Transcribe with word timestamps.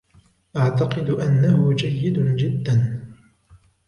أعتقد 0.57 1.09
أنه 1.09 1.73
جيد 1.75 2.19
جدا. 2.19 3.03